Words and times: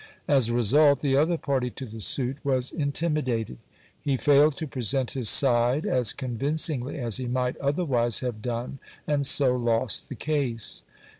As 0.27 0.49
a 0.49 0.55
result, 0.55 1.01
the 1.01 1.15
other 1.15 1.37
party 1.37 1.69
to 1.69 1.85
the 1.85 2.01
suit 2.01 2.43
was 2.43 2.71
intimidated. 2.71 3.59
He 4.01 4.17
failed 4.17 4.57
to 4.57 4.65
present 4.65 5.11
his 5.11 5.29
side 5.29 5.85
as 5.85 6.11
convincingly 6.11 6.97
as 6.97 7.17
he 7.17 7.27
might 7.27 7.55
otherwise 7.57 8.21
have 8.21 8.41
done, 8.41 8.79
and 9.05 9.27
so 9.27 9.55
lost 9.55 10.09
the 10.09 10.15
case. 10.15 10.81